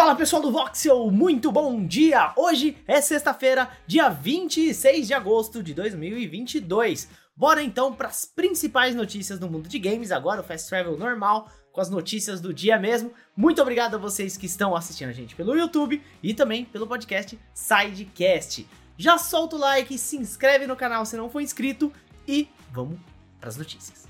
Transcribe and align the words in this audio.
Fala 0.00 0.14
pessoal 0.14 0.40
do 0.40 0.50
Voxel, 0.50 1.10
muito 1.10 1.52
bom 1.52 1.84
dia! 1.84 2.32
Hoje 2.34 2.74
é 2.88 3.02
sexta-feira, 3.02 3.68
dia 3.86 4.08
26 4.08 5.06
de 5.06 5.12
agosto 5.12 5.62
de 5.62 5.74
2022. 5.74 7.06
Bora 7.36 7.62
então 7.62 7.92
para 7.92 8.08
as 8.08 8.24
principais 8.24 8.94
notícias 8.94 9.38
do 9.38 9.50
mundo 9.50 9.68
de 9.68 9.78
games, 9.78 10.10
agora 10.10 10.40
o 10.40 10.42
Fast 10.42 10.70
Travel 10.70 10.96
normal, 10.96 11.50
com 11.70 11.82
as 11.82 11.90
notícias 11.90 12.40
do 12.40 12.54
dia 12.54 12.78
mesmo. 12.78 13.12
Muito 13.36 13.60
obrigado 13.60 13.96
a 13.96 13.98
vocês 13.98 14.38
que 14.38 14.46
estão 14.46 14.74
assistindo 14.74 15.10
a 15.10 15.12
gente 15.12 15.36
pelo 15.36 15.54
YouTube 15.54 16.02
e 16.22 16.32
também 16.32 16.64
pelo 16.64 16.86
podcast 16.86 17.38
Sidecast. 17.52 18.66
Já 18.96 19.18
solta 19.18 19.56
o 19.56 19.58
like, 19.58 19.98
se 19.98 20.16
inscreve 20.16 20.66
no 20.66 20.76
canal 20.76 21.04
se 21.04 21.14
não 21.14 21.28
for 21.28 21.42
inscrito 21.42 21.92
e 22.26 22.48
vamos 22.72 22.98
para 23.38 23.50
as 23.50 23.58
notícias. 23.58 24.08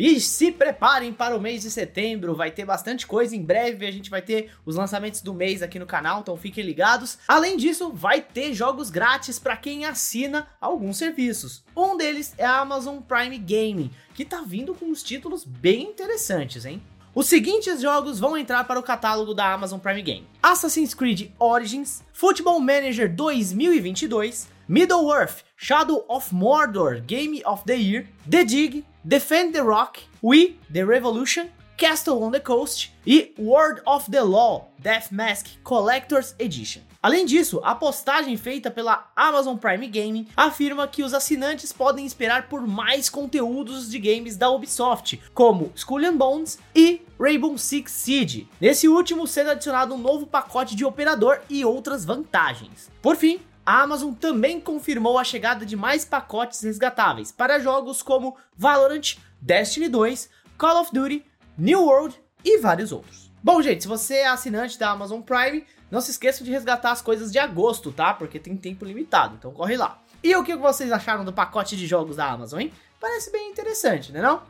E 0.00 0.18
se 0.18 0.50
preparem 0.50 1.12
para 1.12 1.36
o 1.36 1.40
mês 1.40 1.60
de 1.60 1.70
setembro, 1.70 2.34
vai 2.34 2.50
ter 2.50 2.64
bastante 2.64 3.06
coisa 3.06 3.36
em 3.36 3.42
breve, 3.42 3.84
a 3.84 3.90
gente 3.90 4.08
vai 4.08 4.22
ter 4.22 4.50
os 4.64 4.76
lançamentos 4.76 5.20
do 5.20 5.34
mês 5.34 5.60
aqui 5.60 5.78
no 5.78 5.84
canal, 5.84 6.20
então 6.20 6.38
fiquem 6.38 6.64
ligados. 6.64 7.18
Além 7.28 7.54
disso, 7.58 7.92
vai 7.92 8.22
ter 8.22 8.54
jogos 8.54 8.88
grátis 8.88 9.38
para 9.38 9.58
quem 9.58 9.84
assina 9.84 10.48
alguns 10.58 10.96
serviços. 10.96 11.62
Um 11.76 11.98
deles 11.98 12.32
é 12.38 12.46
a 12.46 12.60
Amazon 12.60 13.00
Prime 13.00 13.36
Gaming, 13.36 13.90
que 14.14 14.24
tá 14.24 14.40
vindo 14.40 14.74
com 14.74 14.86
uns 14.86 15.02
títulos 15.02 15.44
bem 15.44 15.90
interessantes, 15.90 16.64
hein? 16.64 16.82
Os 17.14 17.26
seguintes 17.26 17.82
jogos 17.82 18.18
vão 18.18 18.38
entrar 18.38 18.64
para 18.64 18.80
o 18.80 18.82
catálogo 18.82 19.34
da 19.34 19.52
Amazon 19.52 19.78
Prime 19.78 20.00
Game: 20.00 20.26
Assassin's 20.42 20.94
Creed 20.94 21.30
Origins, 21.38 22.02
Football 22.14 22.60
Manager 22.60 23.14
2022, 23.14 24.48
Middle-earth, 24.66 25.42
Shadow 25.58 26.06
of 26.08 26.34
Mordor 26.34 27.02
Game 27.02 27.42
of 27.44 27.64
the 27.66 27.74
Year, 27.74 28.06
The 28.30 28.44
Dig, 28.44 28.84
Defend 29.02 29.54
the 29.54 29.62
Rock, 29.62 30.00
We, 30.22 30.58
The 30.70 30.84
Revolution, 30.84 31.48
Castle 31.78 32.22
on 32.22 32.32
the 32.32 32.40
Coast 32.40 32.92
e 33.06 33.32
World 33.38 33.80
of 33.86 34.10
the 34.10 34.20
Law 34.20 34.68
Death 34.78 35.10
Mask 35.10 35.46
Collector's 35.64 36.34
Edition. 36.38 36.82
Além 37.02 37.24
disso, 37.24 37.62
a 37.64 37.74
postagem 37.74 38.36
feita 38.36 38.70
pela 38.70 39.10
Amazon 39.16 39.56
Prime 39.56 39.86
Gaming 39.86 40.28
afirma 40.36 40.86
que 40.86 41.02
os 41.02 41.14
assinantes 41.14 41.72
podem 41.72 42.04
esperar 42.04 42.50
por 42.50 42.66
mais 42.66 43.08
conteúdos 43.08 43.90
de 43.90 43.98
games 43.98 44.36
da 44.36 44.50
Ubisoft, 44.50 45.18
como 45.32 45.72
Skull 45.74 46.04
and 46.04 46.18
Bones 46.18 46.58
e 46.76 47.00
Rainbow 47.18 47.56
Six 47.56 47.90
Siege. 47.90 48.46
Nesse 48.60 48.86
último 48.86 49.26
sendo 49.26 49.52
adicionado 49.52 49.94
um 49.94 49.98
novo 49.98 50.26
pacote 50.26 50.76
de 50.76 50.84
operador 50.84 51.40
e 51.48 51.64
outras 51.64 52.04
vantagens. 52.04 52.90
Por 53.00 53.16
fim, 53.16 53.40
a 53.64 53.82
Amazon 53.82 54.12
também 54.12 54.60
confirmou 54.60 55.18
a 55.18 55.24
chegada 55.24 55.66
de 55.66 55.76
mais 55.76 56.04
pacotes 56.04 56.62
resgatáveis 56.62 57.30
para 57.30 57.58
jogos 57.58 58.02
como 58.02 58.36
Valorant, 58.56 59.16
Destiny 59.40 59.88
2, 59.88 60.30
Call 60.58 60.80
of 60.80 60.90
Duty, 60.92 61.24
New 61.56 61.84
World 61.84 62.20
e 62.44 62.58
vários 62.58 62.92
outros. 62.92 63.30
Bom, 63.42 63.62
gente, 63.62 63.82
se 63.82 63.88
você 63.88 64.16
é 64.16 64.28
assinante 64.28 64.78
da 64.78 64.90
Amazon 64.90 65.20
Prime, 65.20 65.64
não 65.90 66.00
se 66.00 66.10
esqueça 66.10 66.44
de 66.44 66.50
resgatar 66.50 66.92
as 66.92 67.02
coisas 67.02 67.32
de 67.32 67.38
agosto, 67.38 67.90
tá? 67.90 68.12
Porque 68.14 68.38
tem 68.38 68.56
tempo 68.56 68.84
limitado, 68.84 69.36
então 69.38 69.52
corre 69.52 69.76
lá. 69.76 69.98
E 70.22 70.34
o 70.36 70.44
que 70.44 70.54
vocês 70.54 70.92
acharam 70.92 71.24
do 71.24 71.32
pacote 71.32 71.76
de 71.76 71.86
jogos 71.86 72.16
da 72.16 72.30
Amazon, 72.30 72.60
hein? 72.60 72.72
Parece 73.00 73.32
bem 73.32 73.50
interessante, 73.50 74.12
né 74.12 74.20
não? 74.20 74.42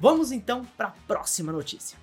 Vamos 0.00 0.32
então 0.32 0.66
para 0.76 0.88
a 0.88 0.94
próxima 1.06 1.52
notícia. 1.52 1.96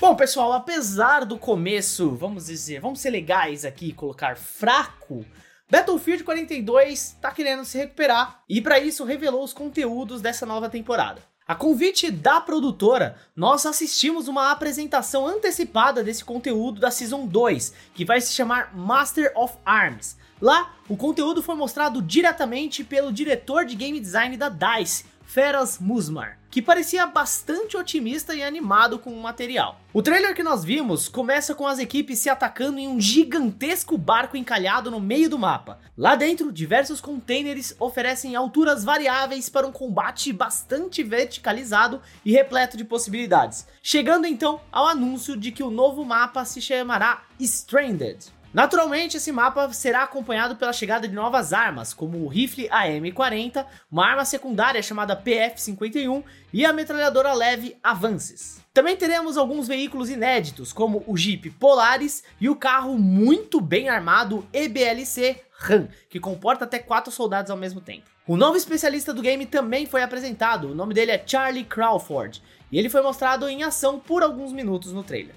Bom, 0.00 0.16
pessoal, 0.16 0.54
apesar 0.54 1.26
do 1.26 1.36
começo, 1.36 2.12
vamos 2.12 2.46
dizer, 2.46 2.80
vamos 2.80 3.00
ser 3.00 3.10
legais 3.10 3.66
aqui 3.66 3.88
e 3.88 3.92
colocar 3.92 4.34
fraco, 4.34 5.26
Battlefield 5.70 6.24
42 6.24 7.18
tá 7.20 7.30
querendo 7.30 7.66
se 7.66 7.76
recuperar 7.76 8.42
e 8.48 8.62
para 8.62 8.78
isso 8.78 9.04
revelou 9.04 9.44
os 9.44 9.52
conteúdos 9.52 10.22
dessa 10.22 10.46
nova 10.46 10.70
temporada. 10.70 11.20
A 11.46 11.54
convite 11.54 12.10
da 12.10 12.40
produtora, 12.40 13.18
nós 13.36 13.66
assistimos 13.66 14.26
uma 14.26 14.50
apresentação 14.50 15.26
antecipada 15.26 16.02
desse 16.02 16.24
conteúdo 16.24 16.80
da 16.80 16.90
Season 16.90 17.26
2, 17.26 17.74
que 17.94 18.02
vai 18.06 18.22
se 18.22 18.32
chamar 18.32 18.74
Master 18.74 19.30
of 19.36 19.58
Arms. 19.66 20.16
Lá, 20.40 20.76
o 20.88 20.96
conteúdo 20.96 21.42
foi 21.42 21.54
mostrado 21.54 22.00
diretamente 22.00 22.82
pelo 22.82 23.12
diretor 23.12 23.66
de 23.66 23.76
game 23.76 24.00
design 24.00 24.34
da 24.38 24.48
DICE, 24.48 25.04
Feras 25.30 25.78
Musmar, 25.78 26.40
que 26.50 26.60
parecia 26.60 27.06
bastante 27.06 27.76
otimista 27.76 28.34
e 28.34 28.42
animado 28.42 28.98
com 28.98 29.10
o 29.10 29.22
material. 29.22 29.80
O 29.92 30.02
trailer 30.02 30.34
que 30.34 30.42
nós 30.42 30.64
vimos 30.64 31.08
começa 31.08 31.54
com 31.54 31.68
as 31.68 31.78
equipes 31.78 32.18
se 32.18 32.28
atacando 32.28 32.80
em 32.80 32.88
um 32.88 33.00
gigantesco 33.00 33.96
barco 33.96 34.36
encalhado 34.36 34.90
no 34.90 34.98
meio 34.98 35.30
do 35.30 35.38
mapa. 35.38 35.78
Lá 35.96 36.16
dentro, 36.16 36.50
diversos 36.50 37.00
containers 37.00 37.76
oferecem 37.78 38.34
alturas 38.34 38.82
variáveis 38.82 39.48
para 39.48 39.68
um 39.68 39.70
combate 39.70 40.32
bastante 40.32 41.00
verticalizado 41.04 42.02
e 42.24 42.32
repleto 42.32 42.76
de 42.76 42.84
possibilidades. 42.84 43.68
Chegando 43.80 44.26
então 44.26 44.60
ao 44.72 44.88
anúncio 44.88 45.36
de 45.36 45.52
que 45.52 45.62
o 45.62 45.70
novo 45.70 46.04
mapa 46.04 46.44
se 46.44 46.60
chamará 46.60 47.22
Stranded. 47.38 48.39
Naturalmente, 48.52 49.16
esse 49.16 49.30
mapa 49.30 49.72
será 49.72 50.02
acompanhado 50.02 50.56
pela 50.56 50.72
chegada 50.72 51.06
de 51.06 51.14
novas 51.14 51.52
armas, 51.52 51.94
como 51.94 52.24
o 52.24 52.28
rifle 52.28 52.68
AM-40, 52.68 53.64
uma 53.90 54.04
arma 54.04 54.24
secundária 54.24 54.82
chamada 54.82 55.14
PF-51 55.14 56.24
e 56.52 56.66
a 56.66 56.72
metralhadora 56.72 57.32
leve 57.32 57.76
Avances. 57.80 58.60
Também 58.74 58.96
teremos 58.96 59.36
alguns 59.36 59.68
veículos 59.68 60.10
inéditos, 60.10 60.72
como 60.72 61.04
o 61.06 61.16
Jeep 61.16 61.48
Polaris 61.50 62.24
e 62.40 62.48
o 62.48 62.56
carro 62.56 62.98
muito 62.98 63.60
bem 63.60 63.88
armado 63.88 64.46
EBLC 64.52 65.40
Ram, 65.52 65.88
que 66.08 66.18
comporta 66.18 66.64
até 66.64 66.80
4 66.80 67.12
soldados 67.12 67.50
ao 67.50 67.56
mesmo 67.56 67.80
tempo. 67.80 68.10
O 68.26 68.36
novo 68.36 68.56
especialista 68.56 69.12
do 69.12 69.22
game 69.22 69.46
também 69.46 69.86
foi 69.86 70.02
apresentado, 70.02 70.70
o 70.70 70.74
nome 70.74 70.94
dele 70.94 71.12
é 71.12 71.22
Charlie 71.24 71.64
Crawford, 71.64 72.42
e 72.70 72.78
ele 72.78 72.88
foi 72.88 73.02
mostrado 73.02 73.48
em 73.48 73.62
ação 73.62 73.98
por 73.98 74.22
alguns 74.22 74.52
minutos 74.52 74.92
no 74.92 75.02
trailer. 75.02 75.34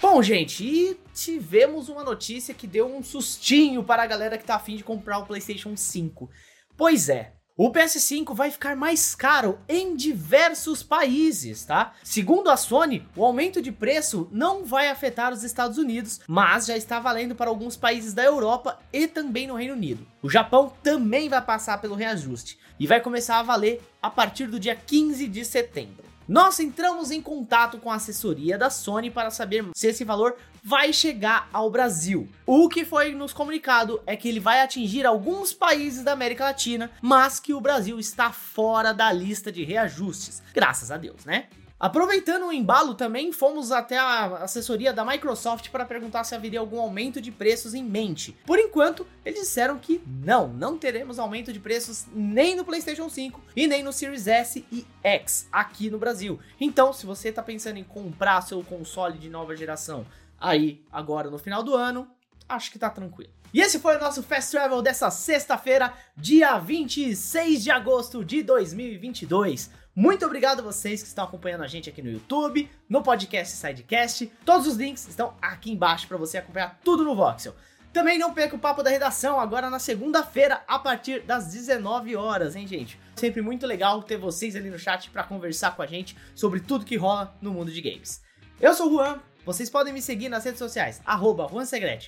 Bom, 0.00 0.22
gente, 0.22 0.64
e 0.64 0.96
tivemos 1.12 1.88
uma 1.88 2.04
notícia 2.04 2.54
que 2.54 2.68
deu 2.68 2.86
um 2.86 3.02
sustinho 3.02 3.82
para 3.82 4.04
a 4.04 4.06
galera 4.06 4.38
que 4.38 4.44
tá 4.44 4.54
afim 4.54 4.76
de 4.76 4.84
comprar 4.84 5.18
o 5.18 5.26
PlayStation 5.26 5.76
5. 5.76 6.30
Pois 6.76 7.08
é, 7.08 7.32
o 7.56 7.72
PS5 7.72 8.32
vai 8.32 8.52
ficar 8.52 8.76
mais 8.76 9.16
caro 9.16 9.58
em 9.68 9.96
diversos 9.96 10.84
países, 10.84 11.64
tá? 11.64 11.94
Segundo 12.04 12.48
a 12.48 12.56
Sony, 12.56 13.04
o 13.16 13.24
aumento 13.24 13.60
de 13.60 13.72
preço 13.72 14.28
não 14.30 14.64
vai 14.64 14.88
afetar 14.88 15.32
os 15.32 15.42
Estados 15.42 15.76
Unidos, 15.76 16.20
mas 16.28 16.66
já 16.66 16.76
está 16.76 17.00
valendo 17.00 17.34
para 17.34 17.50
alguns 17.50 17.76
países 17.76 18.14
da 18.14 18.22
Europa 18.22 18.78
e 18.92 19.08
também 19.08 19.48
no 19.48 19.56
Reino 19.56 19.74
Unido. 19.74 20.06
O 20.22 20.30
Japão 20.30 20.72
também 20.80 21.28
vai 21.28 21.42
passar 21.42 21.80
pelo 21.80 21.96
reajuste 21.96 22.56
e 22.78 22.86
vai 22.86 23.00
começar 23.00 23.40
a 23.40 23.42
valer 23.42 23.82
a 24.00 24.08
partir 24.08 24.46
do 24.46 24.60
dia 24.60 24.76
15 24.76 25.26
de 25.26 25.44
setembro. 25.44 26.07
Nós 26.28 26.60
entramos 26.60 27.10
em 27.10 27.22
contato 27.22 27.78
com 27.78 27.90
a 27.90 27.94
assessoria 27.94 28.58
da 28.58 28.68
Sony 28.68 29.10
para 29.10 29.30
saber 29.30 29.64
se 29.74 29.86
esse 29.86 30.04
valor 30.04 30.36
vai 30.62 30.92
chegar 30.92 31.48
ao 31.50 31.70
Brasil. 31.70 32.28
O 32.44 32.68
que 32.68 32.84
foi 32.84 33.14
nos 33.14 33.32
comunicado 33.32 34.02
é 34.06 34.14
que 34.14 34.28
ele 34.28 34.38
vai 34.38 34.60
atingir 34.60 35.06
alguns 35.06 35.54
países 35.54 36.04
da 36.04 36.12
América 36.12 36.44
Latina, 36.44 36.90
mas 37.00 37.40
que 37.40 37.54
o 37.54 37.60
Brasil 37.62 37.98
está 37.98 38.30
fora 38.30 38.92
da 38.92 39.10
lista 39.10 39.50
de 39.50 39.64
reajustes. 39.64 40.42
Graças 40.52 40.90
a 40.90 40.98
Deus, 40.98 41.24
né? 41.24 41.48
Aproveitando 41.80 42.46
o 42.46 42.52
embalo, 42.52 42.94
também 42.94 43.30
fomos 43.30 43.70
até 43.70 43.96
a 43.96 44.38
assessoria 44.38 44.92
da 44.92 45.04
Microsoft 45.04 45.70
para 45.70 45.84
perguntar 45.84 46.24
se 46.24 46.34
haveria 46.34 46.58
algum 46.58 46.80
aumento 46.80 47.20
de 47.20 47.30
preços 47.30 47.72
em 47.72 47.84
mente. 47.84 48.36
Por 48.44 48.58
enquanto, 48.58 49.06
eles 49.24 49.42
disseram 49.42 49.78
que 49.78 50.02
não, 50.04 50.48
não 50.48 50.76
teremos 50.76 51.20
aumento 51.20 51.52
de 51.52 51.60
preços 51.60 52.06
nem 52.12 52.56
no 52.56 52.64
PlayStation 52.64 53.08
5 53.08 53.40
e 53.54 53.68
nem 53.68 53.84
no 53.84 53.92
Series 53.92 54.26
S 54.26 54.66
e 54.72 54.84
X 55.04 55.48
aqui 55.52 55.88
no 55.88 55.98
Brasil. 55.98 56.40
Então, 56.60 56.92
se 56.92 57.06
você 57.06 57.28
está 57.28 57.44
pensando 57.44 57.76
em 57.76 57.84
comprar 57.84 58.40
seu 58.40 58.60
console 58.64 59.16
de 59.16 59.28
nova 59.28 59.54
geração 59.54 60.04
aí 60.40 60.82
agora 60.90 61.30
no 61.30 61.38
final 61.38 61.62
do 61.62 61.76
ano, 61.76 62.08
acho 62.48 62.72
que 62.72 62.78
tá 62.78 62.90
tranquilo. 62.90 63.32
E 63.54 63.60
esse 63.60 63.78
foi 63.78 63.96
o 63.96 64.00
nosso 64.00 64.22
Fast 64.22 64.50
Travel 64.50 64.82
dessa 64.82 65.10
sexta-feira, 65.10 65.94
dia 66.16 66.58
26 66.58 67.62
de 67.62 67.70
agosto 67.70 68.24
de 68.24 68.42
2022. 68.42 69.70
Muito 69.98 70.24
obrigado 70.24 70.60
a 70.60 70.62
vocês 70.62 71.02
que 71.02 71.08
estão 71.08 71.24
acompanhando 71.24 71.64
a 71.64 71.66
gente 71.66 71.90
aqui 71.90 72.00
no 72.00 72.08
YouTube, 72.08 72.70
no 72.88 73.02
podcast 73.02 73.56
Sidecast. 73.56 74.30
Todos 74.44 74.68
os 74.68 74.76
links 74.76 75.08
estão 75.08 75.34
aqui 75.42 75.72
embaixo 75.72 76.06
para 76.06 76.16
você 76.16 76.38
acompanhar 76.38 76.78
tudo 76.84 77.02
no 77.02 77.16
Voxel. 77.16 77.52
Também 77.92 78.16
não 78.16 78.32
perca 78.32 78.54
o 78.54 78.60
papo 78.60 78.80
da 78.80 78.90
redação 78.90 79.40
agora 79.40 79.68
na 79.68 79.80
segunda-feira 79.80 80.62
a 80.68 80.78
partir 80.78 81.22
das 81.22 81.48
19 81.48 82.14
horas, 82.14 82.54
hein, 82.54 82.64
gente? 82.64 82.96
Sempre 83.16 83.42
muito 83.42 83.66
legal 83.66 84.00
ter 84.00 84.18
vocês 84.18 84.54
ali 84.54 84.70
no 84.70 84.78
chat 84.78 85.10
para 85.10 85.24
conversar 85.24 85.74
com 85.74 85.82
a 85.82 85.86
gente 85.86 86.16
sobre 86.32 86.60
tudo 86.60 86.84
que 86.84 86.96
rola 86.96 87.36
no 87.42 87.50
mundo 87.50 87.72
de 87.72 87.80
games. 87.80 88.22
Eu 88.60 88.74
sou 88.74 88.86
o 88.86 88.90
Juan, 88.92 89.18
vocês 89.44 89.68
podem 89.68 89.92
me 89.92 90.00
seguir 90.00 90.28
nas 90.28 90.44
redes 90.44 90.60
sociais, 90.60 91.02
arroba 91.04 91.48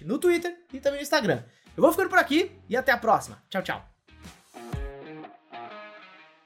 no 0.05 0.19
Twitter 0.21 0.57
e 0.73 0.79
também 0.79 1.01
no 1.01 1.03
Instagram. 1.03 1.43
Eu 1.77 1.83
vou 1.83 1.91
ficando 1.91 2.09
por 2.09 2.21
aqui 2.21 2.53
e 2.69 2.77
até 2.77 2.93
a 2.93 2.99
próxima. 2.99 3.43
Tchau, 3.51 3.63
tchau. 3.65 4.00